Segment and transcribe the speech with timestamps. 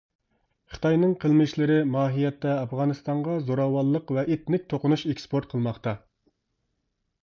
[0.75, 5.99] خىتاينىڭ قىلمىشلىرى ماھىيەتتە ئافغانىستانغا زوراۋانلىق ۋە ئېتنىك توقۇنۇش ئېكسپورت قىلماقتا.